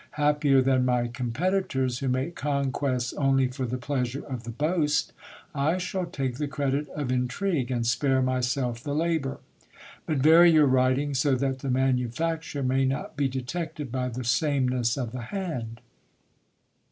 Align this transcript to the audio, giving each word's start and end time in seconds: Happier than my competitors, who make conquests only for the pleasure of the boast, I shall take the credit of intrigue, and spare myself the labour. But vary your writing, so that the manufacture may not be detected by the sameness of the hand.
Happier 0.17 0.63
than 0.63 0.83
my 0.83 1.07
competitors, 1.07 1.99
who 1.99 2.07
make 2.07 2.33
conquests 2.33 3.13
only 3.13 3.49
for 3.49 3.67
the 3.67 3.77
pleasure 3.77 4.25
of 4.25 4.45
the 4.45 4.49
boast, 4.49 5.13
I 5.53 5.77
shall 5.77 6.07
take 6.07 6.37
the 6.39 6.47
credit 6.47 6.89
of 6.95 7.11
intrigue, 7.11 7.69
and 7.69 7.85
spare 7.85 8.23
myself 8.23 8.81
the 8.81 8.95
labour. 8.95 9.41
But 10.07 10.17
vary 10.17 10.51
your 10.53 10.65
writing, 10.65 11.13
so 11.13 11.35
that 11.35 11.59
the 11.59 11.69
manufacture 11.69 12.63
may 12.63 12.83
not 12.83 13.15
be 13.15 13.27
detected 13.29 13.91
by 13.91 14.09
the 14.09 14.23
sameness 14.23 14.97
of 14.97 15.11
the 15.11 15.21
hand. 15.21 15.81